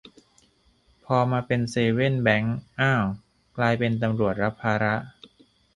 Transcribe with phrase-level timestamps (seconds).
[1.05, 3.05] พอมาเป็นเซเว่นแบงก์ อ้าว
[3.57, 4.95] กลายเป็นตำรวจรับภาระ